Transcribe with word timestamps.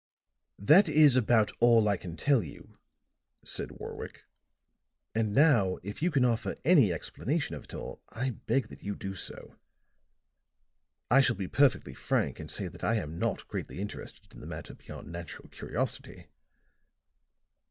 "That 0.57 0.89
is 0.89 1.15
about 1.15 1.51
all 1.59 1.87
I 1.87 1.95
can 1.95 2.17
tell 2.17 2.41
you," 2.41 2.79
said 3.45 3.73
Warwick. 3.73 4.23
"And 5.13 5.31
now 5.31 5.77
if 5.83 6.01
you 6.01 6.09
can 6.09 6.25
offer 6.25 6.55
any 6.65 6.91
explanation 6.91 7.55
of 7.55 7.65
it 7.65 7.73
all, 7.75 8.01
I 8.09 8.31
beg 8.31 8.69
that 8.69 8.81
you 8.81 8.95
do 8.95 9.13
so. 9.13 9.57
I 11.11 11.21
shall 11.21 11.35
be 11.35 11.47
perfectly 11.47 11.93
frank 11.93 12.39
and 12.39 12.49
say 12.49 12.67
that 12.67 12.83
I 12.83 12.95
am 12.95 13.19
not 13.19 13.47
greatly 13.47 13.79
interested 13.79 14.25
in 14.33 14.39
the 14.41 14.47
matter 14.47 14.73
beyond 14.73 15.11
natural 15.11 15.49
curiosity. 15.49 16.29